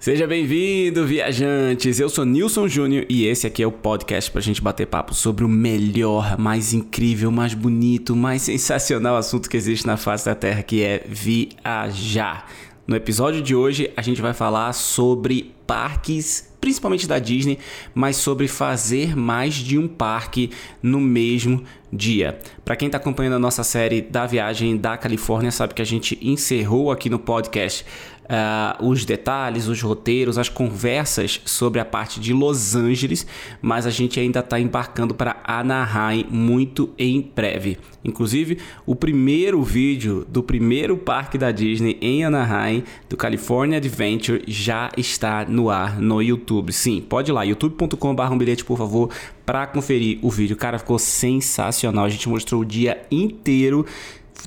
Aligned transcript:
Seja 0.00 0.26
bem-vindo, 0.26 1.06
viajantes! 1.06 2.00
Eu 2.00 2.08
sou 2.08 2.24
Nilson 2.24 2.66
Júnior 2.66 3.04
e 3.06 3.26
esse 3.26 3.46
aqui 3.46 3.62
é 3.62 3.66
o 3.66 3.70
podcast 3.70 4.30
pra 4.30 4.40
gente 4.40 4.62
bater 4.62 4.86
papo 4.86 5.14
sobre 5.14 5.44
o 5.44 5.48
melhor, 5.48 6.38
mais 6.38 6.72
incrível, 6.72 7.30
mais 7.30 7.52
bonito, 7.52 8.16
mais 8.16 8.40
sensacional 8.40 9.14
assunto 9.14 9.50
que 9.50 9.58
existe 9.58 9.86
na 9.86 9.98
face 9.98 10.24
da 10.24 10.34
Terra, 10.34 10.62
que 10.62 10.82
é 10.82 11.04
viajar. 11.06 12.50
No 12.86 12.96
episódio 12.96 13.42
de 13.42 13.54
hoje, 13.54 13.92
a 13.94 14.00
gente 14.00 14.22
vai 14.22 14.32
falar 14.32 14.72
sobre 14.72 15.54
parques, 15.66 16.50
principalmente 16.62 17.06
da 17.06 17.18
Disney, 17.18 17.58
mas 17.94 18.16
sobre 18.16 18.48
fazer 18.48 19.14
mais 19.14 19.54
de 19.54 19.78
um 19.78 19.86
parque 19.86 20.50
no 20.82 20.98
mesmo 20.98 21.62
dia. 21.92 22.38
Para 22.64 22.74
quem 22.74 22.86
está 22.86 22.96
acompanhando 22.96 23.34
a 23.34 23.38
nossa 23.38 23.62
série 23.62 24.00
da 24.00 24.26
viagem 24.26 24.78
da 24.78 24.96
Califórnia, 24.96 25.50
sabe 25.50 25.74
que 25.74 25.82
a 25.82 25.86
gente 25.86 26.18
encerrou 26.22 26.90
aqui 26.90 27.10
no 27.10 27.18
podcast 27.18 27.84
uh, 28.30 28.86
os 28.86 29.04
detalhes, 29.04 29.66
os 29.66 29.82
roteiros, 29.82 30.38
as 30.38 30.48
conversas 30.48 31.40
sobre 31.44 31.80
a 31.80 31.84
parte 31.84 32.20
de 32.20 32.32
Los 32.32 32.76
Angeles, 32.76 33.26
mas 33.60 33.86
a 33.86 33.90
gente 33.90 34.20
ainda 34.20 34.40
está 34.40 34.60
embarcando 34.60 35.14
para 35.14 35.42
Anaheim 35.44 36.24
muito 36.30 36.90
em 36.96 37.20
breve. 37.34 37.78
Inclusive, 38.04 38.58
o 38.86 38.94
primeiro 38.94 39.62
vídeo 39.62 40.24
do 40.28 40.42
primeiro 40.42 40.96
parque 40.96 41.36
da 41.36 41.50
Disney 41.50 41.98
em 42.00 42.24
Anaheim, 42.24 42.84
do 43.08 43.16
California 43.16 43.76
Adventure, 43.76 44.42
já 44.46 44.90
está 44.96 45.44
no 45.44 45.68
ar 45.68 46.00
no 46.00 46.22
YouTube. 46.22 46.72
Sim, 46.72 47.04
pode 47.06 47.30
ir 47.30 47.34
lá, 47.34 47.42
youtube.com.br 47.42 48.22
um 48.30 48.38
bilhete, 48.38 48.64
por 48.64 48.78
favor, 48.78 49.10
para 49.44 49.66
conferir 49.66 50.18
o 50.22 50.30
vídeo. 50.30 50.56
Cara, 50.56 50.78
ficou 50.78 50.98
sensacional. 50.98 52.04
A 52.04 52.08
gente 52.08 52.28
mostrou 52.28 52.62
o 52.62 52.64
dia 52.64 53.02
inteiro 53.10 53.84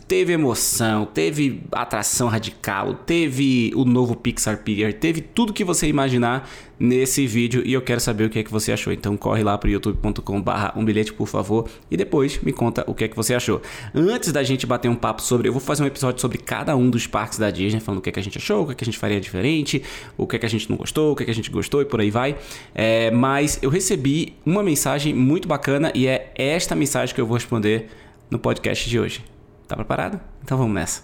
teve 0.07 0.33
emoção, 0.33 1.05
teve 1.05 1.61
atração 1.71 2.27
radical, 2.27 2.93
teve 2.93 3.71
o 3.75 3.85
novo 3.85 4.15
Pixar 4.15 4.57
Pier, 4.63 4.93
teve 4.93 5.21
tudo 5.21 5.53
que 5.53 5.63
você 5.63 5.87
imaginar 5.87 6.49
nesse 6.79 7.25
vídeo 7.25 7.61
e 7.65 7.71
eu 7.71 7.81
quero 7.81 8.01
saber 8.01 8.25
o 8.25 8.29
que 8.29 8.39
é 8.39 8.43
que 8.43 8.51
você 8.51 8.71
achou. 8.71 8.91
Então 8.91 9.15
corre 9.15 9.43
lá 9.43 9.57
para 9.57 9.69
youtube.com/barra 9.69 10.73
um 10.75 10.83
bilhete, 10.83 11.13
por 11.13 11.27
favor, 11.27 11.69
e 11.89 11.95
depois 11.95 12.39
me 12.41 12.51
conta 12.51 12.83
o 12.87 12.93
que 12.93 13.05
é 13.05 13.07
que 13.07 13.15
você 13.15 13.33
achou. 13.33 13.61
Antes 13.93 14.31
da 14.31 14.43
gente 14.43 14.65
bater 14.65 14.89
um 14.89 14.95
papo 14.95 15.21
sobre, 15.21 15.47
eu 15.47 15.53
vou 15.53 15.61
fazer 15.61 15.83
um 15.83 15.87
episódio 15.87 16.19
sobre 16.19 16.37
cada 16.37 16.75
um 16.75 16.89
dos 16.89 17.07
parques 17.07 17.37
da 17.37 17.49
Disney, 17.49 17.79
falando 17.79 17.99
o 17.99 18.01
que 18.01 18.09
é 18.09 18.11
que 18.11 18.19
a 18.19 18.23
gente 18.23 18.37
achou, 18.37 18.63
o 18.63 18.65
que 18.65 18.71
é 18.73 18.75
que 18.75 18.83
a 18.83 18.85
gente 18.85 18.97
faria 18.97 19.19
diferente, 19.19 19.81
o 20.17 20.27
que 20.27 20.35
é 20.35 20.39
que 20.39 20.45
a 20.45 20.49
gente 20.49 20.69
não 20.69 20.77
gostou, 20.77 21.13
o 21.13 21.15
que 21.15 21.23
é 21.23 21.25
que 21.25 21.31
a 21.31 21.35
gente 21.35 21.49
gostou 21.49 21.81
e 21.81 21.85
por 21.85 22.01
aí 22.01 22.11
vai. 22.11 22.35
É, 22.75 23.11
mas 23.11 23.59
eu 23.61 23.69
recebi 23.69 24.33
uma 24.45 24.63
mensagem 24.63 25.13
muito 25.13 25.47
bacana 25.47 25.91
e 25.95 26.07
é 26.07 26.31
esta 26.35 26.75
mensagem 26.75 27.13
que 27.13 27.21
eu 27.21 27.25
vou 27.25 27.35
responder 27.35 27.87
no 28.29 28.39
podcast 28.39 28.89
de 28.89 28.99
hoje. 28.99 29.32
Tá 29.73 29.77
preparado? 29.77 30.19
Então 30.43 30.55
vamos 30.55 30.75
nessa. 30.75 31.01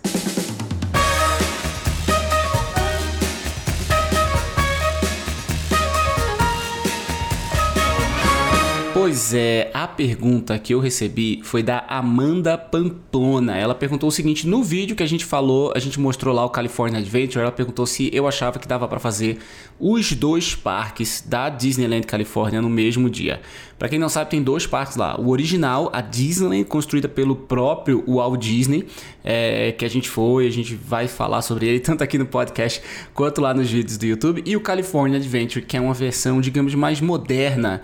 Pois 9.02 9.34
é, 9.34 9.72
a 9.74 9.88
pergunta 9.88 10.60
que 10.60 10.74
eu 10.74 10.80
recebi 10.82 11.40
foi 11.42 11.64
da 11.64 11.86
Amanda 11.88 12.58
Pamplona. 12.58 13.56
Ela 13.56 13.74
perguntou 13.74 14.10
o 14.10 14.12
seguinte: 14.12 14.46
no 14.46 14.62
vídeo 14.62 14.94
que 14.94 15.02
a 15.02 15.08
gente 15.08 15.24
falou, 15.24 15.72
a 15.74 15.80
gente 15.80 15.98
mostrou 15.98 16.36
lá 16.36 16.44
o 16.44 16.50
California 16.50 17.00
Adventure, 17.00 17.42
ela 17.42 17.50
perguntou 17.50 17.86
se 17.86 18.10
eu 18.14 18.28
achava 18.28 18.60
que 18.60 18.68
dava 18.68 18.90
para 18.90 19.00
fazer 19.00 19.38
os 19.80 20.12
dois 20.12 20.54
parques 20.54 21.24
da 21.26 21.48
Disneyland 21.48 22.06
Califórnia 22.06 22.62
no 22.62 22.70
mesmo 22.70 23.10
dia. 23.10 23.40
Para 23.80 23.88
quem 23.88 23.98
não 23.98 24.10
sabe, 24.10 24.32
tem 24.32 24.44
dois 24.44 24.68
parques 24.68 24.98
lá. 24.98 25.18
O 25.18 25.30
original, 25.30 25.90
a 25.94 26.02
Disneyland, 26.02 26.66
construída 26.66 27.08
pelo 27.08 27.34
próprio 27.34 28.04
Walt 28.06 28.42
Disney, 28.42 28.86
é, 29.24 29.72
que 29.72 29.86
a 29.86 29.90
gente 29.90 30.10
foi, 30.10 30.46
a 30.46 30.52
gente 30.52 30.76
vai 30.76 31.08
falar 31.08 31.42
sobre 31.42 31.66
ele 31.66 31.80
tanto 31.80 32.04
aqui 32.04 32.18
no 32.18 32.26
podcast 32.26 32.82
quanto 33.14 33.40
lá 33.40 33.54
nos 33.54 33.72
vídeos 33.72 33.98
do 33.98 34.06
YouTube. 34.06 34.44
E 34.46 34.58
o 34.58 34.60
California 34.60 35.18
Adventure, 35.18 35.64
que 35.64 35.78
é 35.78 35.80
uma 35.80 35.94
versão, 35.94 36.42
digamos, 36.42 36.76
mais 36.76 37.00
moderna, 37.00 37.82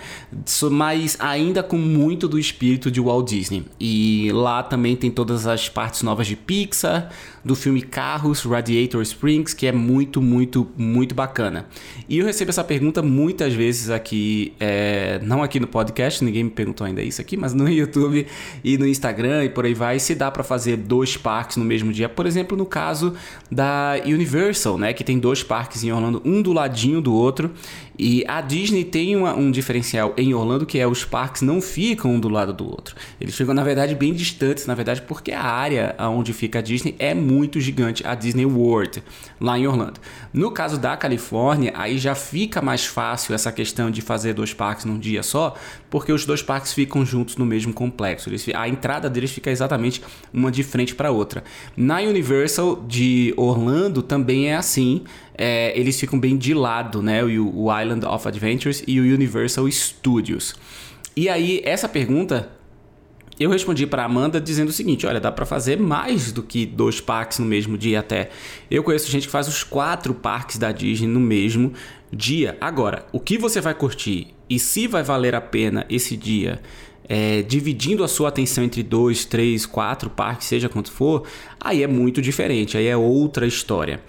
mais 0.70 1.05
ainda 1.20 1.62
com 1.62 1.78
muito 1.78 2.28
do 2.28 2.40
espírito 2.40 2.90
de 2.90 3.00
Walt 3.00 3.30
Disney. 3.30 3.66
E 3.80 4.30
lá 4.34 4.64
também 4.64 4.96
tem 4.96 5.12
todas 5.12 5.46
as 5.46 5.70
partes 5.70 6.02
novas 6.02 6.28
de 6.28 6.36
Pixar, 6.36 7.10
do 7.46 7.56
filme 7.56 7.82
Carros, 7.84 8.42
Radiator 8.44 9.04
Springs, 9.04 9.54
que 9.54 9.68
é 9.68 9.72
muito, 9.72 10.20
muito, 10.20 10.68
muito 10.76 11.14
bacana. 11.14 11.68
E 12.10 12.18
eu 12.18 12.26
recebo 12.26 12.50
essa 12.50 12.64
pergunta 12.64 13.04
muitas 13.04 13.54
vezes 13.54 13.92
aqui, 13.92 14.54
é, 14.60 15.20
não 15.22 15.44
aqui 15.44 15.60
no 15.60 15.68
podcast, 15.68 16.24
ninguém 16.24 16.46
me 16.46 16.50
perguntou 16.50 16.88
ainda 16.88 17.04
isso 17.04 17.22
aqui, 17.22 17.38
mas 17.38 17.54
no 17.54 17.70
YouTube 17.70 18.26
e 18.64 18.78
no 18.80 18.88
Instagram 18.88 19.46
e 19.46 19.50
por 19.50 19.66
aí 19.66 19.76
vai, 19.76 20.00
se 20.00 20.16
dá 20.16 20.32
para 20.32 20.44
fazer 20.44 20.78
dois 20.78 21.16
parques 21.16 21.58
no 21.58 21.64
mesmo 21.64 21.94
dia. 21.94 22.10
Por 22.10 22.26
exemplo, 22.26 22.58
no 22.58 22.66
caso 22.66 23.14
da 23.52 23.94
Universal, 24.04 24.80
né, 24.80 24.92
que 24.92 25.04
tem 25.04 25.20
dois 25.20 25.44
parques 25.44 25.84
em 25.84 25.92
Orlando, 25.92 26.22
um 26.26 26.42
do 26.42 26.52
ladinho 26.52 27.00
do 27.00 27.14
outro. 27.14 27.52
E 27.98 28.26
a 28.28 28.42
Disney 28.42 28.84
tem 28.84 29.16
uma, 29.16 29.34
um 29.34 29.50
diferencial 29.52 30.14
em 30.18 30.34
Orlando 30.34 30.66
que 30.66 30.80
é 30.80 30.88
os 30.96 31.04
parques 31.06 31.42
não 31.42 31.62
ficam 31.62 32.12
um 32.12 32.20
do 32.20 32.30
lado 32.30 32.54
do 32.54 32.66
outro. 32.66 32.96
Eles 33.20 33.36
ficam, 33.36 33.54
na 33.54 33.64
verdade, 33.64 33.94
bem 33.94 34.14
distantes, 34.14 34.66
na 34.66 34.74
verdade, 34.74 35.02
porque 35.02 35.32
a 35.32 35.44
área 35.44 35.94
onde 36.00 36.32
fica 36.34 36.60
a 36.60 36.62
Disney 36.62 36.96
é 36.98 37.14
muito 37.14 37.60
gigante, 37.60 38.06
a 38.08 38.16
Disney 38.16 38.46
World, 38.46 39.04
lá 39.40 39.60
em 39.60 39.68
Orlando. 39.68 40.00
No 40.34 40.52
caso 40.52 40.80
da 40.80 40.96
Califórnia, 40.96 41.74
aí 41.76 41.98
já 41.98 42.16
fica 42.16 42.62
mais 42.62 42.86
fácil 42.86 43.36
essa 43.36 43.52
questão 43.52 43.92
de 43.92 44.02
fazer 44.02 44.34
dois 44.34 44.54
parques 44.54 44.86
num 44.86 44.98
dia 44.98 45.22
só, 45.22 45.56
porque 45.90 46.12
os 46.12 46.26
dois 46.26 46.42
parques 46.42 46.74
ficam 46.74 47.06
juntos 47.06 47.36
no 47.36 47.46
mesmo 47.46 47.74
complexo. 47.74 48.30
Eles, 48.30 48.48
a 48.54 48.68
entrada 48.68 49.10
deles 49.10 49.32
fica 49.32 49.52
exatamente 49.52 50.02
uma 50.34 50.52
de 50.52 50.64
frente 50.64 50.96
para 50.96 51.12
outra. 51.12 51.44
Na 51.76 52.00
Universal 52.00 52.84
de 52.88 53.34
Orlando 53.36 54.02
também 54.02 54.50
é 54.50 54.56
assim 54.56 55.04
é, 55.38 55.78
eles 55.78 56.00
ficam 56.00 56.18
bem 56.18 56.38
de 56.38 56.54
lado, 56.54 57.02
né? 57.02 57.24
O, 57.24 57.66
o 57.66 57.80
Island 57.82 58.06
of 58.06 58.28
Adventures 58.28 58.84
e 58.88 59.00
o 59.00 59.04
Universal 59.04 59.70
Studios. 59.70 60.56
E 61.16 61.30
aí, 61.30 61.62
essa 61.64 61.88
pergunta 61.88 62.52
eu 63.40 63.50
respondi 63.50 63.86
para 63.86 64.06
Amanda 64.06 64.40
dizendo 64.40 64.70
o 64.70 64.74
seguinte: 64.74 65.06
olha, 65.06 65.20
dá 65.20 65.32
para 65.32 65.46
fazer 65.46 65.80
mais 65.80 66.32
do 66.32 66.42
que 66.42 66.66
dois 66.66 67.02
parques 67.02 67.40
no 67.40 67.46
mesmo 67.46 67.78
dia 67.78 68.00
até. 68.00 68.30
Eu 68.72 68.84
conheço 68.84 69.12
gente 69.12 69.28
que 69.28 69.32
faz 69.32 69.48
os 69.48 69.64
quatro 69.64 70.14
parques 70.14 70.58
da 70.58 70.72
Disney 70.72 71.08
no 71.08 71.20
mesmo 71.20 71.74
dia. 72.12 72.58
Agora, 72.62 73.06
o 73.12 73.20
que 73.20 73.38
você 73.38 73.60
vai 73.60 73.74
curtir 73.74 74.28
e 74.50 74.58
se 74.58 74.88
vai 74.88 75.04
valer 75.04 75.36
a 75.36 75.42
pena 75.42 75.86
esse 75.90 76.16
dia 76.16 76.62
é, 77.08 77.42
dividindo 77.42 78.04
a 78.04 78.08
sua 78.08 78.30
atenção 78.30 78.64
entre 78.64 78.82
dois, 78.82 79.26
três, 79.26 79.66
quatro 79.66 80.10
parques, 80.10 80.48
seja 80.48 80.70
quanto 80.70 80.92
for, 80.92 81.24
aí 81.60 81.84
é 81.84 81.88
muito 81.88 82.22
diferente, 82.22 82.78
aí 82.78 82.88
é 82.88 82.98
outra 82.98 83.46
história. 83.46 84.02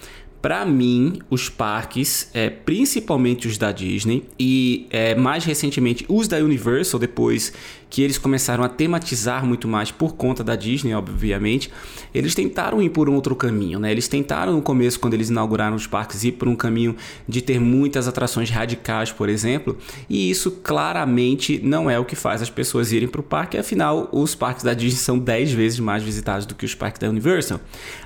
Para 0.47 0.65
mim, 0.65 1.19
os 1.29 1.49
parques, 1.49 2.31
é, 2.33 2.49
principalmente 2.49 3.49
os 3.49 3.59
da 3.59 3.73
Disney 3.73 4.23
e 4.39 4.87
é, 4.91 5.12
mais 5.12 5.45
recentemente 5.45 6.07
os 6.09 6.29
da 6.29 6.37
Universal, 6.37 7.01
depois 7.01 7.53
que 7.89 8.03
eles 8.03 8.19
começaram 8.19 8.65
a 8.65 8.69
tematizar 8.69 9.47
muito 9.47 9.69
mais 9.69 9.91
por 9.91 10.17
conta 10.17 10.43
da 10.43 10.57
Disney, 10.57 10.93
obviamente, 10.93 11.71
eles 12.12 12.34
tentaram 12.34 12.83
ir 12.83 12.91
por 12.91 13.09
um 13.09 13.15
outro 13.15 13.34
caminho, 13.34 13.79
né? 13.79 13.91
Eles 13.91 14.09
tentaram 14.09 14.53
no 14.53 14.62
começo, 14.62 14.99
quando 14.99 15.15
eles 15.15 15.31
inauguraram 15.31 15.77
os 15.77 15.87
parques, 15.87 16.25
ir 16.25 16.33
por 16.33 16.49
um 16.49 16.57
caminho 16.57 16.97
de 17.28 17.41
ter 17.41 17.61
muitas 17.61 18.09
atrações 18.09 18.51
radicais, 18.51 19.13
por 19.13 19.28
exemplo, 19.28 19.78
e 20.11 20.28
isso 20.31 20.51
claramente 20.51 21.61
não 21.63 21.89
é 21.89 21.99
o 21.99 22.05
que 22.05 22.17
faz 22.17 22.43
as 22.43 22.51
pessoas 22.51 22.93
irem 22.93 23.09
para 23.09 23.21
o 23.21 23.25
parque, 23.25 23.57
afinal, 23.57 24.09
os 24.13 24.34
parques 24.34 24.65
da 24.65 24.75
Disney 24.75 24.99
são 24.99 25.19
10 25.19 25.53
vezes 25.53 25.81
mais 25.81 26.03
visitados 26.03 26.45
do 26.45 26.55
que 26.55 26.65
os 26.65 26.75
parques 26.75 27.01
da 27.01 27.09
Universal. 27.09 27.61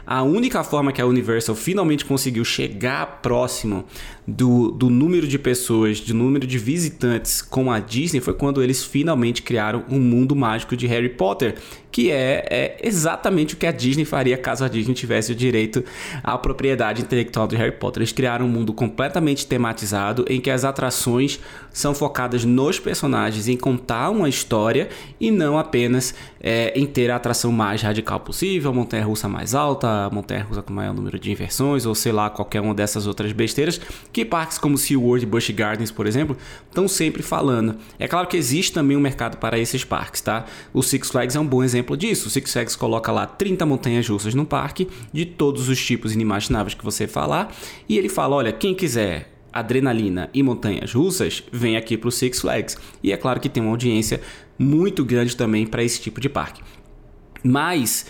A 0.07 0.23
única 0.23 0.63
forma 0.63 0.93
que 0.93 1.01
a 1.01 1.07
Universal 1.07 1.55
finalmente 1.55 2.05
conseguiu 2.05 2.30
chegar 2.45 3.21
próximo 3.21 3.85
do, 4.27 4.71
do 4.71 4.89
número 4.89 5.27
de 5.27 5.39
pessoas, 5.39 6.01
do 6.01 6.15
número 6.15 6.47
de 6.47 6.59
visitantes 6.59 7.43
com 7.43 7.71
a 7.71 7.81
Disney 7.81 8.21
foi 8.21 8.35
quando 8.35 8.63
eles 8.63 8.85
finalmente 8.85 9.43
criaram 9.43 9.85
um 9.91 9.99
mundo 9.99 10.37
mágico 10.37 10.77
de 10.77 10.87
Harry 10.87 11.09
Potter, 11.09 11.57
que 11.91 12.11
é, 12.11 12.47
é, 12.49 12.79
exatamente 12.83 13.55
o 13.55 13.57
que 13.57 13.67
a 13.67 13.73
Disney 13.73 14.05
faria 14.05 14.39
caso 14.39 14.65
a 14.65 14.69
Disney 14.69 14.95
tivesse 14.95 15.33
o 15.33 15.35
direito 15.35 15.85
à 16.23 16.39
propriedade 16.39 17.03
intelectual 17.03 17.49
de 17.49 17.57
Harry 17.57 17.73
Potter. 17.73 18.01
Eles 18.01 18.13
criaram 18.13 18.47
um 18.47 18.49
mundo 18.49 18.73
completamente 18.73 19.47
tematizado 19.47 20.25
em 20.29 20.41
que 20.41 20.51
as 20.51 20.65
atrações 20.65 21.41
são 21.73 21.95
focadas 21.95 22.45
nos 22.45 22.79
personagens, 22.79 23.49
em 23.49 23.57
contar 23.57 24.11
uma 24.11 24.29
história 24.29 24.89
e 25.21 25.31
não 25.31 25.59
apenas 25.59 26.15
é, 26.41 26.73
em 26.79 26.87
ter 26.87 27.11
a 27.11 27.17
atração 27.17 27.51
mais 27.51 27.83
radical 27.83 28.21
possível, 28.21 28.73
montanha 28.73 29.05
russa 29.05 29.29
mais 29.29 29.55
alta, 29.55 30.09
montanha 30.13 30.45
russa 30.45 30.63
com 30.63 30.73
maior 30.73 30.95
número 30.95 31.19
de 31.19 31.33
inversões 31.33 31.87
ou 31.87 31.95
sei 31.95 32.13
lá, 32.13 32.20
qualquer 32.29 32.61
uma 32.61 32.75
dessas 32.75 33.07
outras 33.07 33.33
besteiras 33.33 33.81
que 34.13 34.25
parques 34.25 34.59
como 34.59 34.77
SeaWorld 34.77 35.25
e 35.25 35.27
Busch 35.27 35.51
Gardens, 35.51 35.91
por 35.91 36.07
exemplo, 36.07 36.37
estão 36.69 36.87
sempre 36.87 37.23
falando. 37.23 37.77
É 37.99 38.07
claro 38.07 38.27
que 38.29 38.37
existe 38.37 38.73
também 38.73 38.97
um 38.97 39.01
mercado 39.01 39.39
para 39.39 39.59
esses 39.59 39.85
parques, 39.85 40.21
tá? 40.21 40.45
O 40.75 40.83
Six 40.83 41.09
Flags 41.11 41.37
é 41.37 41.41
um 41.41 41.47
bom 41.47 41.63
exemplo 41.63 41.97
disso. 41.97 42.29
O 42.29 42.31
Six 42.31 42.53
Flags 42.53 42.77
coloca 42.77 43.11
lá 43.11 43.27
30 43.27 43.65
montanhas 43.65 44.09
russas 44.09 44.35
no 44.35 44.45
parque, 44.45 44.89
de 45.13 45.25
todos 45.25 45.69
os 45.69 45.83
tipos 45.83 46.13
inimagináveis 46.13 46.75
que 46.75 46.85
você 46.85 47.07
falar, 47.07 47.55
e 47.89 47.97
ele 47.97 48.09
fala: 48.09 48.37
olha, 48.37 48.53
quem 48.53 48.75
quiser 48.75 49.31
adrenalina 49.53 50.31
e 50.33 50.43
montanhas 50.43 50.93
russas, 50.93 51.43
vem 51.53 51.77
aqui 51.77 51.97
para 51.97 52.09
o 52.09 52.13
Six 52.13 52.41
Flags. 52.41 52.77
E 53.03 53.13
é 53.13 53.17
claro 53.17 53.41
que 53.41 53.49
tem 53.49 53.63
uma 53.63 53.73
audiência 53.73 54.21
muito 54.59 55.05
grande 55.05 55.37
também 55.37 55.67
para 55.67 55.83
esse 55.83 56.01
tipo 56.01 56.21
de 56.21 56.29
parque. 56.29 56.63
Mas 57.43 58.07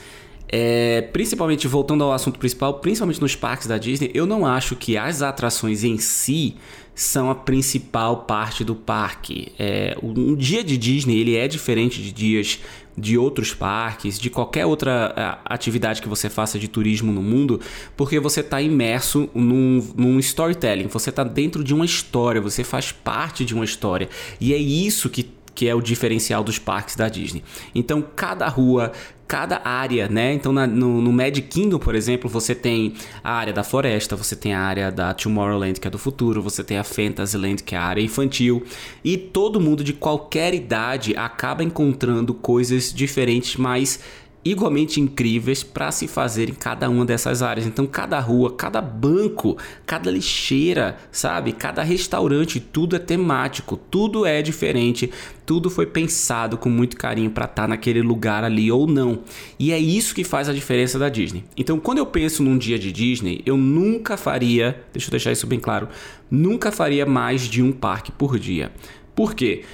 É, 0.53 1.03
principalmente 1.13 1.69
voltando 1.69 2.03
ao 2.03 2.13
assunto 2.13 2.39
principal, 2.39 2.75
principalmente 2.81 3.21
nos 3.21 3.37
parques 3.37 3.69
da 3.69 3.79
Disney, 3.79 4.11
eu 4.13 4.27
não 4.27 4.45
acho 4.45 4.75
que 4.75 4.97
as 4.97 5.23
atrações 5.23 5.85
em 5.85 5.97
si 5.97 6.57
são 6.93 7.31
a 7.31 7.35
principal 7.37 8.25
parte 8.25 8.65
do 8.65 8.75
parque. 8.75 9.53
É, 9.57 9.97
um 10.03 10.35
dia 10.35 10.65
de 10.65 10.77
Disney 10.77 11.19
ele 11.19 11.37
é 11.37 11.47
diferente 11.47 12.03
de 12.03 12.11
dias 12.11 12.59
de 12.99 13.17
outros 13.17 13.55
parques, 13.55 14.19
de 14.19 14.29
qualquer 14.29 14.67
outra 14.67 15.41
atividade 15.45 16.03
que 16.03 16.09
você 16.09 16.29
faça 16.29 16.59
de 16.59 16.67
turismo 16.69 17.13
no 17.13 17.23
mundo, 17.23 17.61
porque 17.97 18.19
você 18.19 18.41
está 18.41 18.61
imerso 18.61 19.31
num, 19.33 19.89
num 19.97 20.19
storytelling, 20.19 20.89
você 20.89 21.11
está 21.11 21.25
dentro 21.25 21.63
de 21.63 21.73
uma 21.73 21.85
história, 21.85 22.41
você 22.41 22.65
faz 22.65 22.93
parte 22.93 23.45
de 23.45 23.55
uma 23.55 23.65
história. 23.65 24.09
E 24.41 24.53
é 24.53 24.59
isso 24.59 25.09
que 25.09 25.31
que 25.53 25.69
é 25.69 25.75
o 25.75 25.83
diferencial 25.83 26.43
dos 26.43 26.59
parques 26.59 26.97
da 26.97 27.07
Disney. 27.09 27.43
Então, 27.75 28.03
cada 28.17 28.49
rua, 28.49 28.93
cada 29.31 29.61
área, 29.65 30.09
né? 30.09 30.35
Então, 30.35 30.53
na, 30.53 30.67
no, 30.67 31.01
no 31.01 31.13
Magic 31.13 31.43
Kingdom, 31.43 31.79
por 31.79 31.95
exemplo, 31.95 32.29
você 32.29 32.53
tem 32.53 32.95
a 33.23 33.33
área 33.33 33.53
da 33.53 33.63
floresta, 33.63 34.17
você 34.17 34.35
tem 34.35 34.55
a 34.55 34.61
área 34.61 34.91
da 34.91 35.15
Tomorrowland, 35.15 35.79
que 35.79 35.87
é 35.87 35.91
do 35.91 35.99
futuro, 35.99 36.43
você 36.43 36.65
tem 36.65 36.77
a 36.77 36.83
Fantasyland, 36.83 37.63
que 37.63 37.77
é 37.77 37.79
a 37.79 37.83
área 37.85 38.03
infantil, 38.03 38.65
e 39.05 39.17
todo 39.17 39.61
mundo 39.61 39.85
de 39.85 39.93
qualquer 39.93 40.53
idade 40.53 41.15
acaba 41.17 41.63
encontrando 41.63 42.35
coisas 42.35 42.93
diferentes, 42.93 43.55
mas 43.55 44.01
igualmente 44.45 45.01
incríveis 45.01 45.63
para 45.63 45.91
se 45.93 46.09
fazer 46.09 46.49
em 46.49 46.55
cada 46.55 46.89
uma 46.89 47.05
dessas 47.05 47.43
áreas. 47.43 47.67
Então, 47.67 47.87
cada 47.87 48.19
rua, 48.19 48.53
cada 48.53 48.81
banco, 48.81 49.57
cada 49.87 50.11
lixeira, 50.11 50.97
sabe? 51.13 51.53
Cada 51.53 51.83
restaurante, 51.83 52.59
tudo 52.59 52.97
é 52.97 52.99
temático, 52.99 53.77
tudo 53.77 54.25
é 54.25 54.41
diferente, 54.41 55.11
tudo 55.45 55.69
foi 55.69 55.87
pensado 55.87 56.57
com 56.57 56.71
muito 56.71 56.97
carinho 56.97 57.31
para 57.31 57.45
estar 57.45 57.63
tá 57.63 57.69
naquele 57.69 58.01
lugar 58.01 58.43
ali 58.45 58.71
ou 58.73 58.87
não. 58.87 59.21
E 59.59 59.73
é 59.73 59.79
isso 59.79 60.15
que 60.15 60.25
faz 60.25 60.49
a 60.49 60.53
diferença 60.53 60.99
da 60.99 61.09
Disney. 61.09 61.45
Então, 61.57 61.79
quando 61.79 61.99
eu 61.99 62.07
penso 62.07 62.43
num 62.43 62.57
dia 62.57 62.79
de 62.79 62.91
Disney, 62.91 63.43
eu 63.45 63.57
nunca 63.57 64.17
faria, 64.17 64.83
deixa 64.93 65.09
eu 65.09 65.11
deixar 65.11 65.33
isso 65.33 65.47
bem 65.47 65.61
claro, 65.61 65.89
nunca 66.31 66.73
faria 66.73 67.05
mais 67.05 67.43
de 67.43 67.63
um 67.63 67.73
parque 67.73 68.11
por 68.11 68.39
dia. 68.39 68.73
Por 69.15 69.35
quê? 69.35 69.65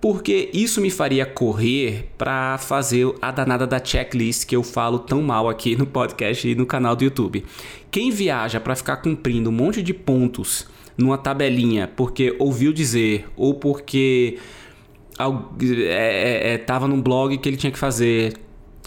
Porque 0.00 0.50
isso 0.52 0.80
me 0.80 0.90
faria 0.90 1.24
correr 1.24 2.10
para 2.18 2.58
fazer 2.58 3.12
a 3.20 3.30
danada 3.30 3.66
da 3.66 3.82
checklist 3.82 4.46
que 4.46 4.54
eu 4.54 4.62
falo 4.62 4.98
tão 4.98 5.22
mal 5.22 5.48
aqui 5.48 5.74
no 5.74 5.86
podcast 5.86 6.46
e 6.46 6.54
no 6.54 6.66
canal 6.66 6.94
do 6.94 7.04
YouTube. 7.04 7.44
Quem 7.90 8.10
viaja 8.10 8.60
para 8.60 8.76
ficar 8.76 8.98
cumprindo 8.98 9.50
um 9.50 9.52
monte 9.52 9.82
de 9.82 9.94
pontos 9.94 10.66
numa 10.96 11.18
tabelinha 11.18 11.90
porque 11.96 12.34
ouviu 12.38 12.72
dizer 12.72 13.26
ou 13.36 13.54
porque 13.54 14.38
é, 15.18 16.50
é, 16.50 16.54
é, 16.54 16.58
tava 16.58 16.86
num 16.86 17.00
blog 17.00 17.36
que 17.38 17.48
ele 17.48 17.56
tinha 17.56 17.72
que 17.72 17.78
fazer 17.78 18.34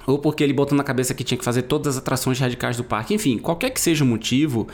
ou 0.06 0.18
porque 0.18 0.44
ele 0.44 0.54
botou 0.54 0.78
na 0.78 0.84
cabeça 0.84 1.14
que 1.14 1.24
tinha 1.24 1.38
que 1.38 1.44
fazer 1.44 1.64
todas 1.64 1.96
as 1.96 2.02
atrações 2.02 2.40
radicais 2.40 2.78
do 2.78 2.84
parque, 2.84 3.14
enfim, 3.14 3.38
qualquer 3.38 3.70
que 3.70 3.80
seja 3.80 4.04
o 4.04 4.08
motivo, 4.08 4.68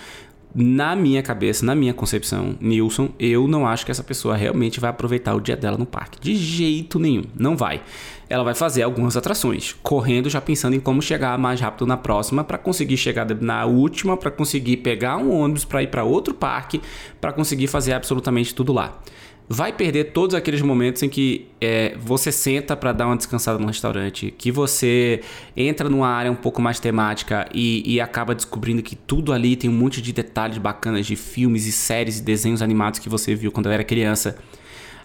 na 0.55 0.95
minha 0.95 1.21
cabeça, 1.21 1.65
na 1.65 1.75
minha 1.75 1.93
concepção, 1.93 2.55
Nilson, 2.61 3.09
eu 3.19 3.45
não 3.45 3.67
acho 3.67 3.85
que 3.85 3.91
essa 3.91 4.03
pessoa 4.03 4.37
realmente 4.37 4.79
vai 4.79 4.89
aproveitar 4.89 5.35
o 5.35 5.41
dia 5.41 5.57
dela 5.57 5.77
no 5.77 5.85
parque. 5.85 6.17
De 6.21 6.33
jeito 6.33 6.97
nenhum, 6.97 7.23
não 7.37 7.57
vai. 7.57 7.81
Ela 8.29 8.41
vai 8.41 8.55
fazer 8.55 8.81
algumas 8.81 9.17
atrações, 9.17 9.75
correndo 9.83 10.29
já 10.29 10.39
pensando 10.39 10.73
em 10.73 10.79
como 10.79 11.01
chegar 11.01 11.37
mais 11.37 11.59
rápido 11.59 11.85
na 11.85 11.97
próxima 11.97 12.41
para 12.41 12.57
conseguir 12.57 12.95
chegar 12.95 13.27
na 13.41 13.65
última, 13.65 14.15
para 14.15 14.31
conseguir 14.31 14.77
pegar 14.77 15.17
um 15.17 15.29
ônibus 15.29 15.65
para 15.65 15.83
ir 15.83 15.87
para 15.87 16.05
outro 16.05 16.33
parque, 16.33 16.81
para 17.19 17.33
conseguir 17.33 17.67
fazer 17.67 17.91
absolutamente 17.91 18.55
tudo 18.55 18.71
lá 18.71 18.97
vai 19.47 19.71
perder 19.71 20.05
todos 20.05 20.35
aqueles 20.35 20.61
momentos 20.61 21.03
em 21.03 21.09
que 21.09 21.47
é, 21.61 21.95
você 21.99 22.31
senta 22.31 22.75
para 22.75 22.91
dar 22.91 23.05
uma 23.05 23.15
descansada 23.15 23.59
no 23.59 23.67
restaurante, 23.67 24.33
que 24.35 24.51
você 24.51 25.21
entra 25.55 25.87
numa 25.87 26.07
área 26.07 26.31
um 26.31 26.35
pouco 26.35 26.61
mais 26.61 26.79
temática 26.79 27.47
e, 27.53 27.95
e, 27.95 28.01
acaba 28.01 28.33
descobrindo 28.33 28.81
que 28.81 28.95
tudo 28.95 29.31
ali 29.31 29.55
tem 29.55 29.69
um 29.69 29.73
monte 29.73 30.01
de 30.01 30.11
detalhes 30.11 30.57
bacanas 30.57 31.05
de 31.05 31.15
filmes 31.15 31.65
e 31.67 31.71
séries 31.71 32.19
e 32.19 32.23
desenhos 32.23 32.61
animados 32.61 32.99
que 32.99 33.07
você 33.07 33.35
viu 33.35 33.51
quando 33.51 33.69
era 33.69 33.83
criança. 33.83 34.37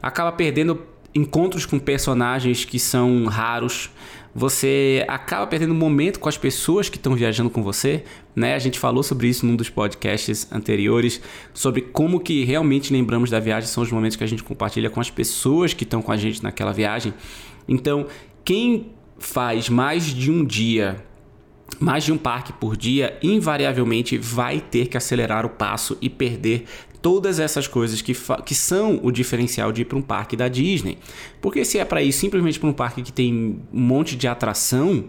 Acaba 0.02 0.32
perdendo 0.32 0.80
encontros 1.14 1.66
com 1.66 1.78
personagens 1.78 2.64
que 2.64 2.78
são 2.78 3.26
raros 3.26 3.90
você 4.34 5.04
acaba 5.08 5.46
perdendo 5.46 5.74
momento 5.74 6.20
com 6.20 6.28
as 6.28 6.38
pessoas 6.38 6.88
que 6.88 6.96
estão 6.96 7.14
viajando 7.14 7.50
com 7.50 7.62
você, 7.62 8.04
né? 8.34 8.54
A 8.54 8.58
gente 8.58 8.78
falou 8.78 9.02
sobre 9.02 9.28
isso 9.28 9.44
num 9.44 9.56
dos 9.56 9.68
podcasts 9.68 10.50
anteriores, 10.52 11.20
sobre 11.52 11.82
como 11.82 12.20
que 12.20 12.44
realmente 12.44 12.92
lembramos 12.92 13.30
da 13.30 13.40
viagem 13.40 13.68
são 13.68 13.82
os 13.82 13.90
momentos 13.90 14.16
que 14.16 14.24
a 14.24 14.26
gente 14.26 14.42
compartilha 14.42 14.88
com 14.88 15.00
as 15.00 15.10
pessoas 15.10 15.74
que 15.74 15.84
estão 15.84 16.00
com 16.00 16.12
a 16.12 16.16
gente 16.16 16.42
naquela 16.42 16.72
viagem. 16.72 17.12
Então, 17.68 18.06
quem 18.44 18.92
faz 19.18 19.68
mais 19.68 20.06
de 20.06 20.30
um 20.30 20.44
dia 20.44 21.04
mais 21.78 22.04
de 22.04 22.12
um 22.12 22.18
parque 22.18 22.52
por 22.52 22.76
dia, 22.76 23.18
invariavelmente 23.22 24.18
vai 24.18 24.60
ter 24.60 24.88
que 24.88 24.96
acelerar 24.96 25.46
o 25.46 25.50
passo 25.50 25.96
e 26.00 26.10
perder 26.10 26.64
todas 27.02 27.38
essas 27.38 27.66
coisas 27.66 28.02
que, 28.02 28.14
que 28.44 28.54
são 28.54 29.00
o 29.02 29.10
diferencial 29.10 29.72
de 29.72 29.82
ir 29.82 29.84
para 29.84 29.98
um 29.98 30.02
parque 30.02 30.36
da 30.36 30.48
Disney. 30.48 30.98
Porque 31.40 31.64
se 31.64 31.78
é 31.78 31.84
para 31.84 32.02
ir 32.02 32.12
simplesmente 32.12 32.58
para 32.58 32.68
um 32.68 32.72
parque 32.72 33.02
que 33.02 33.12
tem 33.12 33.32
um 33.72 33.80
monte 33.80 34.16
de 34.16 34.28
atração, 34.28 35.08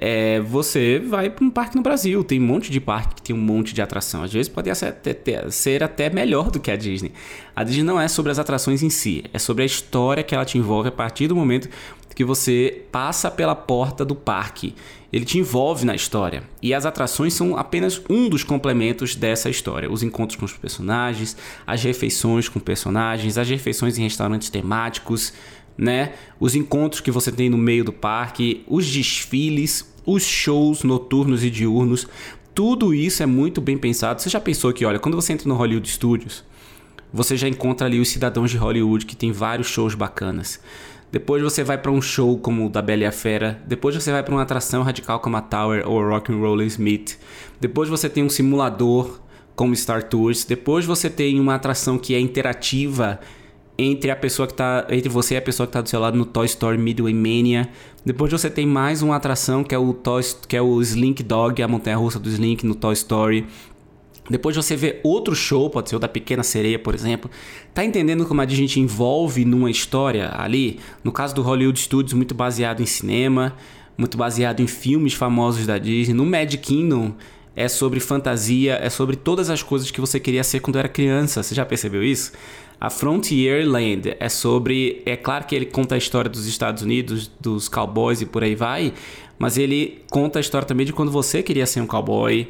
é, 0.00 0.40
você 0.40 0.98
vai 0.98 1.28
para 1.28 1.44
um 1.44 1.50
parque 1.50 1.76
no 1.76 1.82
Brasil. 1.82 2.22
Tem 2.22 2.40
um 2.40 2.46
monte 2.46 2.70
de 2.70 2.80
parque 2.80 3.16
que 3.16 3.22
tem 3.22 3.34
um 3.34 3.40
monte 3.40 3.74
de 3.74 3.82
atração. 3.82 4.22
Às 4.22 4.32
vezes 4.32 4.48
pode 4.48 4.72
ser 4.74 4.86
até, 4.86 5.50
ser 5.50 5.82
até 5.82 6.08
melhor 6.08 6.50
do 6.50 6.60
que 6.60 6.70
a 6.70 6.76
Disney. 6.76 7.12
A 7.54 7.64
Disney 7.64 7.82
não 7.82 8.00
é 8.00 8.06
sobre 8.06 8.30
as 8.30 8.38
atrações 8.38 8.82
em 8.82 8.90
si, 8.90 9.24
é 9.32 9.38
sobre 9.38 9.64
a 9.64 9.66
história 9.66 10.22
que 10.22 10.34
ela 10.34 10.44
te 10.44 10.56
envolve 10.56 10.88
a 10.88 10.92
partir 10.92 11.26
do 11.26 11.34
momento 11.34 11.68
que 12.18 12.24
você 12.24 12.82
passa 12.90 13.30
pela 13.30 13.54
porta 13.54 14.04
do 14.04 14.12
parque. 14.12 14.74
Ele 15.12 15.24
te 15.24 15.38
envolve 15.38 15.86
na 15.86 15.94
história. 15.94 16.42
E 16.60 16.74
as 16.74 16.84
atrações 16.84 17.32
são 17.32 17.56
apenas 17.56 18.02
um 18.10 18.28
dos 18.28 18.42
complementos 18.42 19.14
dessa 19.14 19.48
história. 19.48 19.88
Os 19.88 20.02
encontros 20.02 20.36
com 20.36 20.44
os 20.44 20.52
personagens, 20.52 21.36
as 21.64 21.80
refeições 21.80 22.48
com 22.48 22.58
personagens, 22.58 23.38
as 23.38 23.48
refeições 23.48 23.96
em 23.96 24.02
restaurantes 24.02 24.50
temáticos, 24.50 25.32
né? 25.76 26.14
Os 26.40 26.56
encontros 26.56 27.00
que 27.00 27.12
você 27.12 27.30
tem 27.30 27.48
no 27.48 27.56
meio 27.56 27.84
do 27.84 27.92
parque, 27.92 28.64
os 28.66 28.84
desfiles, 28.90 29.88
os 30.04 30.24
shows 30.24 30.82
noturnos 30.82 31.44
e 31.44 31.50
diurnos. 31.50 32.08
Tudo 32.52 32.92
isso 32.92 33.22
é 33.22 33.26
muito 33.26 33.60
bem 33.60 33.78
pensado. 33.78 34.20
Você 34.20 34.28
já 34.28 34.40
pensou 34.40 34.72
que, 34.72 34.84
olha, 34.84 34.98
quando 34.98 35.14
você 35.14 35.34
entra 35.34 35.48
no 35.48 35.54
Hollywood 35.54 35.88
Studios, 35.88 36.42
você 37.12 37.36
já 37.36 37.46
encontra 37.46 37.86
ali 37.86 38.00
os 38.00 38.08
cidadãos 38.08 38.50
de 38.50 38.56
Hollywood 38.56 39.06
que 39.06 39.14
tem 39.14 39.30
vários 39.30 39.68
shows 39.68 39.94
bacanas. 39.94 40.58
Depois 41.10 41.42
você 41.42 41.64
vai 41.64 41.78
para 41.78 41.90
um 41.90 42.02
show 42.02 42.36
como 42.38 42.66
o 42.66 42.68
da 42.68 42.82
Bela 42.82 43.02
e 43.02 43.06
a 43.06 43.12
Fera. 43.12 43.62
Depois 43.66 43.94
você 43.94 44.12
vai 44.12 44.22
para 44.22 44.34
uma 44.34 44.42
atração 44.42 44.82
radical 44.82 45.20
como 45.20 45.36
a 45.36 45.40
Tower 45.40 45.88
ou 45.88 46.02
Rock 46.06 46.32
and 46.32 46.36
Roll 46.36 46.62
Smith. 46.62 47.18
Depois 47.60 47.88
você 47.88 48.08
tem 48.08 48.22
um 48.22 48.28
simulador 48.28 49.20
como 49.56 49.74
Star 49.74 50.02
Tours. 50.02 50.44
Depois 50.44 50.84
você 50.84 51.08
tem 51.08 51.40
uma 51.40 51.54
atração 51.54 51.98
que 51.98 52.14
é 52.14 52.20
interativa 52.20 53.18
entre 53.78 54.10
a 54.10 54.16
pessoa 54.16 54.46
que 54.46 54.54
tá 54.54 54.86
entre 54.90 55.08
você 55.08 55.34
e 55.34 55.36
a 55.36 55.42
pessoa 55.42 55.66
que 55.66 55.70
está 55.70 55.80
do 55.80 55.88
seu 55.88 56.00
lado 56.00 56.18
no 56.18 56.26
Toy 56.26 56.46
Story 56.46 56.76
Midway 56.76 57.14
Mania. 57.14 57.68
Depois 58.04 58.30
você 58.30 58.50
tem 58.50 58.66
mais 58.66 59.02
uma 59.02 59.16
atração 59.16 59.64
que 59.64 59.74
é 59.74 59.78
o 59.78 59.92
Toy, 59.94 60.22
que 60.46 60.56
é 60.56 60.62
o 60.62 60.82
Slink 60.82 61.22
Dog, 61.22 61.62
a 61.62 61.68
montanha-russa 61.68 62.18
do 62.18 62.28
Slink 62.28 62.66
no 62.66 62.74
Toy 62.74 62.92
Story. 62.92 63.46
Depois 64.30 64.54
você 64.54 64.76
vê 64.76 65.00
outro 65.02 65.34
show, 65.34 65.70
pode 65.70 65.88
ser 65.88 65.96
o 65.96 65.98
da 65.98 66.08
Pequena 66.08 66.42
Sereia, 66.42 66.78
por 66.78 66.94
exemplo. 66.94 67.30
Tá 67.72 67.84
entendendo 67.84 68.26
como 68.26 68.40
a 68.40 68.44
Disney 68.44 68.66
te 68.66 68.80
envolve 68.80 69.44
numa 69.44 69.70
história 69.70 70.30
ali? 70.36 70.78
No 71.02 71.12
caso 71.12 71.34
do 71.34 71.42
Hollywood 71.42 71.78
Studios, 71.78 72.12
muito 72.12 72.34
baseado 72.34 72.80
em 72.80 72.86
cinema, 72.86 73.56
muito 73.96 74.16
baseado 74.18 74.60
em 74.60 74.66
filmes 74.66 75.14
famosos 75.14 75.66
da 75.66 75.78
Disney. 75.78 76.14
No 76.14 76.26
Mad 76.26 76.54
Kingdom 76.56 77.14
é 77.56 77.66
sobre 77.66 77.98
fantasia, 77.98 78.78
é 78.80 78.88
sobre 78.88 79.16
todas 79.16 79.50
as 79.50 79.62
coisas 79.62 79.90
que 79.90 80.00
você 80.00 80.20
queria 80.20 80.44
ser 80.44 80.60
quando 80.60 80.78
era 80.78 80.88
criança. 80.88 81.42
Você 81.42 81.54
já 81.54 81.66
percebeu 81.66 82.04
isso? 82.04 82.32
A 82.80 82.90
Frontierland 82.90 84.14
é 84.20 84.28
sobre. 84.28 85.02
É 85.04 85.16
claro 85.16 85.44
que 85.44 85.56
ele 85.56 85.66
conta 85.66 85.96
a 85.96 85.98
história 85.98 86.30
dos 86.30 86.46
Estados 86.46 86.84
Unidos, 86.84 87.28
dos 87.40 87.68
cowboys 87.68 88.20
e 88.20 88.26
por 88.26 88.44
aí 88.44 88.54
vai, 88.54 88.92
mas 89.36 89.58
ele 89.58 90.02
conta 90.08 90.38
a 90.38 90.40
história 90.40 90.66
também 90.66 90.86
de 90.86 90.92
quando 90.92 91.10
você 91.10 91.42
queria 91.42 91.66
ser 91.66 91.80
um 91.80 91.86
cowboy 91.86 92.46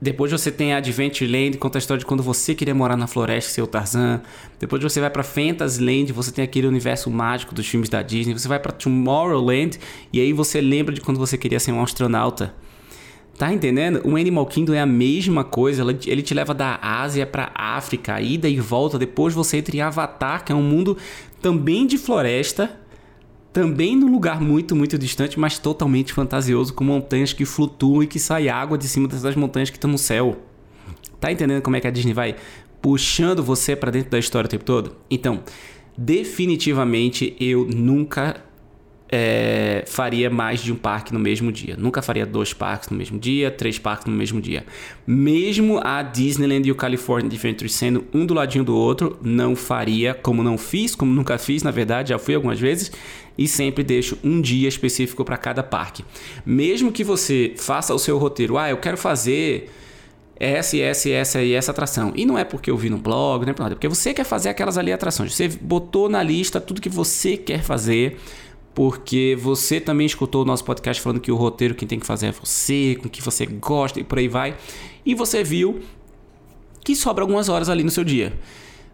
depois 0.00 0.30
você 0.30 0.52
tem 0.52 0.72
Adventureland, 0.72 1.58
conta 1.58 1.76
a 1.76 1.80
história 1.80 1.98
de 1.98 2.06
quando 2.06 2.22
você 2.22 2.54
queria 2.54 2.74
morar 2.74 2.96
na 2.96 3.08
floresta 3.08 3.62
o 3.62 3.66
Tarzan. 3.66 4.22
Depois 4.58 4.80
você 4.80 5.00
vai 5.00 5.10
para 5.10 5.24
Fantasyland, 5.24 6.12
você 6.12 6.30
tem 6.30 6.44
aquele 6.44 6.68
universo 6.68 7.10
mágico 7.10 7.52
dos 7.52 7.66
filmes 7.66 7.88
da 7.88 8.00
Disney. 8.00 8.32
Você 8.32 8.46
vai 8.46 8.60
para 8.60 8.70
Tomorrowland 8.70 9.76
e 10.12 10.20
aí 10.20 10.32
você 10.32 10.60
lembra 10.60 10.94
de 10.94 11.00
quando 11.00 11.18
você 11.18 11.36
queria 11.36 11.58
ser 11.58 11.72
um 11.72 11.82
astronauta. 11.82 12.54
Tá 13.36 13.52
entendendo? 13.52 14.00
O 14.04 14.16
Animal 14.16 14.46
Kingdom 14.46 14.74
é 14.74 14.80
a 14.80 14.86
mesma 14.86 15.42
coisa. 15.42 15.84
Ele 16.06 16.22
te 16.22 16.34
leva 16.34 16.54
da 16.54 16.78
Ásia 16.80 17.26
para 17.26 17.50
África, 17.54 18.20
ida 18.20 18.48
e 18.48 18.60
volta. 18.60 18.98
Depois 18.98 19.34
você 19.34 19.58
entra 19.58 19.76
em 19.76 19.80
Avatar, 19.80 20.44
que 20.44 20.52
é 20.52 20.54
um 20.54 20.62
mundo 20.62 20.96
também 21.42 21.86
de 21.86 21.98
floresta 21.98 22.70
também 23.52 23.96
num 23.96 24.10
lugar 24.10 24.40
muito, 24.40 24.76
muito 24.76 24.98
distante, 24.98 25.38
mas 25.38 25.58
totalmente 25.58 26.12
fantasioso, 26.12 26.74
com 26.74 26.84
montanhas 26.84 27.32
que 27.32 27.44
flutuam 27.44 28.02
e 28.02 28.06
que 28.06 28.18
sai 28.18 28.48
água 28.48 28.76
de 28.76 28.86
cima 28.86 29.08
dessas 29.08 29.34
montanhas 29.34 29.70
que 29.70 29.76
estão 29.76 29.90
no 29.90 29.98
céu. 29.98 30.38
Tá 31.20 31.32
entendendo 31.32 31.62
como 31.62 31.76
é 31.76 31.80
que 31.80 31.86
a 31.86 31.90
Disney 31.90 32.12
vai 32.12 32.36
puxando 32.80 33.42
você 33.42 33.74
para 33.74 33.90
dentro 33.90 34.10
da 34.10 34.18
história 34.18 34.46
o 34.46 34.50
tempo 34.50 34.64
todo? 34.64 34.96
Então, 35.10 35.42
definitivamente 35.96 37.36
eu 37.40 37.66
nunca 37.66 38.44
é, 39.10 39.84
faria 39.86 40.28
mais 40.28 40.62
de 40.62 40.72
um 40.72 40.76
parque 40.76 41.12
no 41.12 41.18
mesmo 41.18 41.50
dia. 41.50 41.76
Nunca 41.76 42.02
faria 42.02 42.26
dois 42.26 42.52
parques 42.52 42.90
no 42.90 42.96
mesmo 42.96 43.18
dia, 43.18 43.50
três 43.50 43.78
parques 43.78 44.06
no 44.06 44.12
mesmo 44.12 44.40
dia. 44.40 44.64
Mesmo 45.06 45.80
a 45.82 46.02
Disneyland 46.02 46.68
e 46.68 46.72
o 46.72 46.74
California 46.74 47.26
Adventure 47.26 47.68
sendo 47.68 48.04
um 48.12 48.26
do 48.26 48.34
ladinho 48.34 48.64
do 48.64 48.76
outro, 48.76 49.18
não 49.22 49.56
faria, 49.56 50.12
como 50.12 50.42
não 50.42 50.58
fiz, 50.58 50.94
como 50.94 51.12
nunca 51.12 51.38
fiz, 51.38 51.62
na 51.62 51.70
verdade, 51.70 52.10
já 52.10 52.18
fui 52.18 52.34
algumas 52.34 52.60
vezes, 52.60 52.92
e 53.36 53.48
sempre 53.48 53.82
deixo 53.82 54.18
um 54.22 54.40
dia 54.40 54.68
específico 54.68 55.24
para 55.24 55.36
cada 55.36 55.62
parque. 55.62 56.04
Mesmo 56.44 56.92
que 56.92 57.02
você 57.02 57.54
faça 57.56 57.94
o 57.94 57.98
seu 57.98 58.18
roteiro, 58.18 58.58
ah, 58.58 58.68
eu 58.68 58.76
quero 58.76 58.98
fazer 58.98 59.70
essa 60.40 60.76
essa 60.76 61.10
essa 61.10 61.42
e 61.42 61.52
essa 61.52 61.70
atração. 61.70 62.12
E 62.14 62.24
não 62.24 62.38
é 62.38 62.44
porque 62.44 62.70
eu 62.70 62.76
vi 62.76 62.90
no 62.90 62.98
blog, 62.98 63.44
não 63.44 63.50
é 63.50 63.54
porque 63.54 63.88
você 63.88 64.12
quer 64.14 64.24
fazer 64.24 64.50
aquelas 64.50 64.76
ali 64.76 64.92
atrações. 64.92 65.34
Você 65.34 65.48
botou 65.48 66.08
na 66.08 66.22
lista 66.22 66.60
tudo 66.60 66.80
que 66.80 66.88
você 66.88 67.36
quer 67.36 67.62
fazer 67.62 68.18
porque 68.78 69.36
você 69.36 69.80
também 69.80 70.06
escutou 70.06 70.42
o 70.42 70.44
nosso 70.44 70.64
podcast 70.64 71.02
falando 71.02 71.18
que 71.18 71.32
o 71.32 71.34
roteiro 71.34 71.74
quem 71.74 71.88
tem 71.88 71.98
que 71.98 72.06
fazer 72.06 72.28
é 72.28 72.30
você, 72.30 72.96
com 73.02 73.08
que 73.08 73.20
você 73.20 73.44
gosta 73.44 73.98
e 73.98 74.04
por 74.04 74.20
aí 74.20 74.28
vai. 74.28 74.56
E 75.04 75.16
você 75.16 75.42
viu 75.42 75.80
que 76.84 76.94
sobra 76.94 77.24
algumas 77.24 77.48
horas 77.48 77.68
ali 77.68 77.82
no 77.82 77.90
seu 77.90 78.04
dia. 78.04 78.38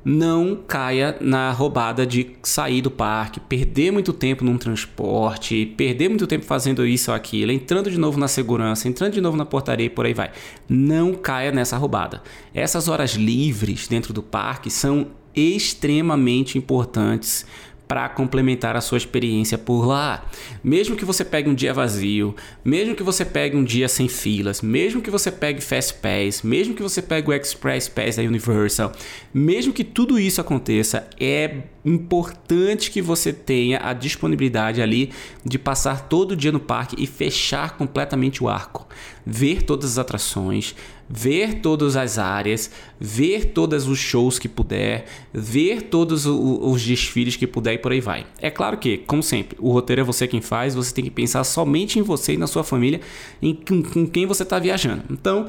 Não 0.02 0.56
caia 0.66 1.18
na 1.20 1.52
roubada 1.52 2.06
de 2.06 2.30
sair 2.42 2.80
do 2.80 2.90
parque, 2.90 3.38
perder 3.40 3.90
muito 3.90 4.14
tempo 4.14 4.42
num 4.42 4.56
transporte, 4.56 5.66
perder 5.76 6.08
muito 6.08 6.26
tempo 6.26 6.46
fazendo 6.46 6.86
isso 6.86 7.10
ou 7.10 7.14
aquilo, 7.14 7.52
entrando 7.52 7.90
de 7.90 7.98
novo 7.98 8.18
na 8.18 8.26
segurança, 8.26 8.88
entrando 8.88 9.12
de 9.12 9.20
novo 9.20 9.36
na 9.36 9.44
portaria 9.44 9.84
e 9.84 9.90
por 9.90 10.06
aí 10.06 10.14
vai. 10.14 10.30
Não 10.66 11.12
caia 11.12 11.52
nessa 11.52 11.76
roubada. 11.76 12.22
Essas 12.54 12.88
horas 12.88 13.16
livres 13.16 13.86
dentro 13.86 14.14
do 14.14 14.22
parque 14.22 14.70
são 14.70 15.08
extremamente 15.36 16.56
importantes 16.56 17.44
para 17.86 18.08
complementar 18.08 18.76
a 18.76 18.80
sua 18.80 18.98
experiência 18.98 19.58
por 19.58 19.86
lá. 19.86 20.24
Mesmo 20.62 20.96
que 20.96 21.04
você 21.04 21.24
pegue 21.24 21.48
um 21.48 21.54
dia 21.54 21.72
vazio, 21.72 22.34
mesmo 22.64 22.94
que 22.94 23.02
você 23.02 23.24
pegue 23.24 23.56
um 23.56 23.64
dia 23.64 23.88
sem 23.88 24.08
filas, 24.08 24.62
mesmo 24.62 25.02
que 25.02 25.10
você 25.10 25.30
pegue 25.30 25.60
Fast 25.60 25.94
Pass, 25.94 26.42
mesmo 26.42 26.74
que 26.74 26.82
você 26.82 27.02
pegue 27.02 27.28
o 27.28 27.32
Express 27.32 27.88
Pass 27.88 28.16
da 28.16 28.22
Universal, 28.22 28.92
mesmo 29.32 29.72
que 29.72 29.84
tudo 29.84 30.18
isso 30.18 30.40
aconteça, 30.40 31.08
é 31.20 31.58
importante 31.84 32.90
que 32.90 33.02
você 33.02 33.32
tenha 33.32 33.78
a 33.82 33.92
disponibilidade 33.92 34.80
ali 34.80 35.12
de 35.44 35.58
passar 35.58 36.08
todo 36.08 36.32
o 36.32 36.36
dia 36.36 36.50
no 36.50 36.60
parque 36.60 36.96
e 36.98 37.06
fechar 37.06 37.76
completamente 37.76 38.42
o 38.42 38.48
arco, 38.48 38.86
ver 39.26 39.62
todas 39.62 39.92
as 39.92 39.98
atrações, 39.98 40.74
ver 41.08 41.60
todas 41.60 41.96
as 41.96 42.18
áreas, 42.18 42.70
ver 42.98 43.46
todos 43.46 43.86
os 43.86 43.98
shows 43.98 44.38
que 44.38 44.48
puder, 44.48 45.04
ver 45.32 45.82
todos 45.82 46.26
os 46.26 46.82
desfiles 46.82 47.36
que 47.36 47.46
puder 47.46 47.74
e 47.74 47.78
por 47.78 47.92
aí 47.92 48.00
vai. 48.00 48.26
É 48.40 48.50
claro 48.50 48.78
que, 48.78 48.98
como 48.98 49.22
sempre, 49.22 49.56
o 49.60 49.70
roteiro 49.72 50.02
é 50.02 50.04
você 50.04 50.26
quem 50.26 50.40
faz, 50.40 50.74
você 50.74 50.94
tem 50.94 51.04
que 51.04 51.10
pensar 51.10 51.44
somente 51.44 51.98
em 51.98 52.02
você 52.02 52.34
e 52.34 52.36
na 52.36 52.46
sua 52.46 52.64
família, 52.64 53.00
em 53.42 53.54
com 53.54 54.06
quem 54.06 54.26
você 54.26 54.42
está 54.42 54.58
viajando. 54.58 55.04
Então, 55.10 55.46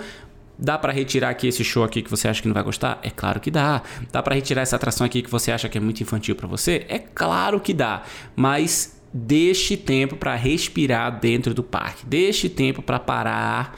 Dá 0.57 0.77
para 0.77 0.93
retirar 0.93 1.29
aqui 1.29 1.47
esse 1.47 1.63
show 1.63 1.83
aqui 1.83 2.01
que 2.01 2.09
você 2.09 2.27
acha 2.27 2.41
que 2.41 2.47
não 2.47 2.53
vai 2.53 2.63
gostar? 2.63 2.99
É 3.03 3.09
claro 3.09 3.39
que 3.41 3.51
dá. 3.51 3.83
Dá 4.11 4.23
para 4.23 4.35
retirar 4.35 4.61
essa 4.61 4.77
atração 4.77 5.05
aqui 5.05 5.21
que 5.21 5.29
você 5.29 5.51
acha 5.51 5.67
que 5.67 5.77
é 5.77 5.81
muito 5.81 6.01
infantil 6.01 6.35
para 6.35 6.47
você? 6.47 6.85
É 6.87 6.97
claro 6.97 7.59
que 7.59 7.73
dá. 7.73 8.03
Mas 8.35 8.95
deixe 9.13 9.75
tempo 9.75 10.15
para 10.15 10.35
respirar 10.35 11.19
dentro 11.19 11.53
do 11.53 11.63
parque. 11.63 12.05
Deixe 12.05 12.47
tempo 12.47 12.81
para 12.81 12.99
parar 12.99 13.77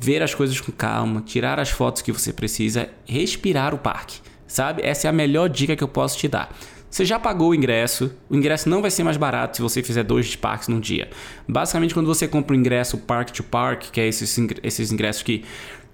ver 0.00 0.22
as 0.22 0.34
coisas 0.34 0.60
com 0.60 0.72
calma, 0.72 1.22
tirar 1.22 1.58
as 1.58 1.70
fotos 1.70 2.02
que 2.02 2.12
você 2.12 2.32
precisa, 2.32 2.88
respirar 3.06 3.74
o 3.74 3.78
parque, 3.78 4.20
sabe? 4.46 4.82
Essa 4.82 5.08
é 5.08 5.10
a 5.10 5.12
melhor 5.12 5.48
dica 5.48 5.76
que 5.76 5.82
eu 5.82 5.88
posso 5.88 6.16
te 6.18 6.28
dar. 6.28 6.54
Você 6.90 7.04
já 7.04 7.18
pagou 7.18 7.50
o 7.50 7.54
ingresso, 7.54 8.10
o 8.30 8.36
ingresso 8.36 8.68
não 8.68 8.80
vai 8.80 8.90
ser 8.90 9.02
mais 9.04 9.18
barato 9.18 9.56
se 9.56 9.62
você 9.62 9.82
fizer 9.82 10.02
dois 10.02 10.34
parques 10.36 10.68
num 10.68 10.80
dia. 10.80 11.10
Basicamente, 11.46 11.92
quando 11.92 12.06
você 12.06 12.26
compra 12.26 12.56
o 12.56 12.58
ingresso 12.58 12.96
park 12.96 13.30
to 13.30 13.42
park, 13.42 13.90
que 13.90 14.00
é 14.00 14.08
esses, 14.08 14.38
esses 14.62 14.90
ingressos 14.90 15.22
que 15.22 15.44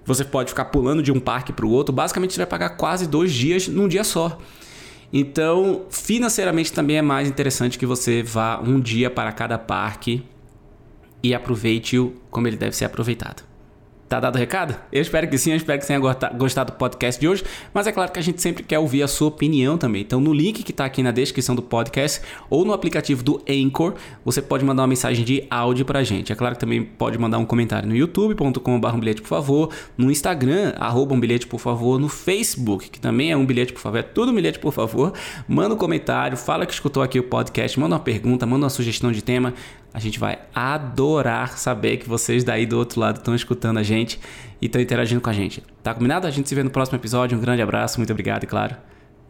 você 0.04 0.24
pode 0.24 0.50
ficar 0.50 0.66
pulando 0.66 1.02
de 1.02 1.10
um 1.10 1.18
parque 1.18 1.52
para 1.52 1.66
o 1.66 1.70
outro, 1.70 1.92
basicamente 1.92 2.34
você 2.34 2.38
vai 2.38 2.46
pagar 2.46 2.70
quase 2.70 3.08
dois 3.08 3.32
dias 3.32 3.66
num 3.66 3.88
dia 3.88 4.04
só. 4.04 4.38
Então, 5.12 5.86
financeiramente 5.90 6.72
também 6.72 6.98
é 6.98 7.02
mais 7.02 7.28
interessante 7.28 7.78
que 7.78 7.86
você 7.86 8.22
vá 8.22 8.60
um 8.60 8.78
dia 8.78 9.10
para 9.10 9.32
cada 9.32 9.58
parque 9.58 10.22
e 11.22 11.34
aproveite-o 11.34 12.14
como 12.30 12.46
ele 12.46 12.56
deve 12.56 12.76
ser 12.76 12.84
aproveitado. 12.84 13.53
Tá 14.08 14.20
dado 14.20 14.36
o 14.36 14.38
recado? 14.38 14.76
Eu 14.92 15.00
espero 15.00 15.28
que 15.28 15.38
sim, 15.38 15.50
eu 15.50 15.56
espero 15.56 15.78
que 15.78 15.86
você 15.86 15.98
tenha 15.98 16.30
gostado 16.36 16.72
do 16.72 16.76
podcast 16.76 17.20
de 17.20 17.26
hoje. 17.26 17.42
Mas 17.72 17.86
é 17.86 17.92
claro 17.92 18.12
que 18.12 18.18
a 18.18 18.22
gente 18.22 18.40
sempre 18.40 18.62
quer 18.62 18.78
ouvir 18.78 19.02
a 19.02 19.08
sua 19.08 19.28
opinião 19.28 19.78
também. 19.78 20.02
Então, 20.02 20.20
no 20.20 20.32
link 20.32 20.62
que 20.62 20.70
está 20.70 20.84
aqui 20.84 21.02
na 21.02 21.10
descrição 21.10 21.54
do 21.54 21.62
podcast 21.62 22.20
ou 22.50 22.64
no 22.64 22.72
aplicativo 22.72 23.22
do 23.22 23.42
Anchor, 23.48 23.94
você 24.24 24.42
pode 24.42 24.64
mandar 24.64 24.82
uma 24.82 24.88
mensagem 24.88 25.24
de 25.24 25.44
áudio 25.50 25.84
pra 25.84 26.02
gente. 26.02 26.32
É 26.32 26.34
claro 26.34 26.54
que 26.54 26.60
também 26.60 26.84
pode 26.84 27.18
mandar 27.18 27.38
um 27.38 27.46
comentário 27.46 27.88
no 27.88 27.96
youtube.com.br 27.96 28.94
um 28.94 29.00
bilhete, 29.00 29.22
por 29.22 29.28
favor, 29.28 29.70
no 29.96 30.10
Instagram, 30.10 30.74
arroba 30.78 31.14
um 31.14 31.20
bilhete, 31.20 31.46
por 31.46 31.58
favor, 31.58 31.98
no 31.98 32.08
Facebook, 32.08 32.90
que 32.90 33.00
também 33.00 33.32
é 33.32 33.36
um 33.36 33.44
bilhete, 33.44 33.72
por 33.72 33.80
favor, 33.80 33.98
é 33.98 34.02
tudo 34.02 34.30
um 34.32 34.34
bilhete, 34.34 34.58
por 34.58 34.72
favor. 34.72 35.12
Manda 35.48 35.74
um 35.74 35.78
comentário, 35.78 36.36
fala 36.36 36.66
que 36.66 36.72
escutou 36.72 37.02
aqui 37.02 37.18
o 37.18 37.24
podcast, 37.24 37.78
manda 37.80 37.94
uma 37.94 38.00
pergunta, 38.00 38.46
manda 38.46 38.64
uma 38.64 38.70
sugestão 38.70 39.10
de 39.10 39.22
tema. 39.22 39.54
A 39.94 40.00
gente 40.00 40.18
vai 40.18 40.38
adorar 40.52 41.56
saber 41.56 41.98
que 41.98 42.08
vocês 42.08 42.42
daí 42.42 42.66
do 42.66 42.76
outro 42.76 42.98
lado 42.98 43.18
estão 43.18 43.32
escutando 43.32 43.78
a 43.78 43.82
gente 43.84 44.18
e 44.60 44.66
estão 44.66 44.82
interagindo 44.82 45.20
com 45.20 45.30
a 45.30 45.32
gente. 45.32 45.62
Tá 45.84 45.94
combinado? 45.94 46.26
A 46.26 46.30
gente 46.30 46.48
se 46.48 46.54
vê 46.54 46.64
no 46.64 46.70
próximo 46.70 46.98
episódio. 46.98 47.38
Um 47.38 47.40
grande 47.40 47.62
abraço, 47.62 48.00
muito 48.00 48.10
obrigado 48.10 48.42
e, 48.42 48.46
claro, 48.46 48.76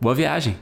boa 0.01 0.15
viagem! 0.15 0.57